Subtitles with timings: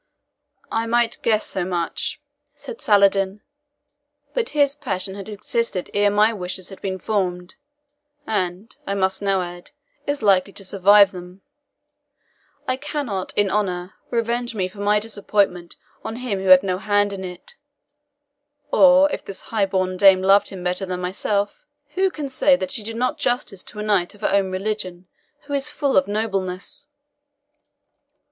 [0.71, 2.19] "I might guess so much,"
[2.55, 3.41] said Saladin;
[4.33, 7.53] "but his passion had existed ere my wishes had been formed
[8.25, 9.69] and, I must now add,
[10.07, 11.43] is likely to survive them.
[12.67, 17.13] I cannot, in honour, revenge me for my disappointment on him who had no hand
[17.13, 17.53] in it.
[18.71, 22.71] Or, if this high born dame loved him better than myself, who can say that
[22.71, 25.05] she did not justice to a knight of her own religion,
[25.41, 26.87] who is full of nobleness?"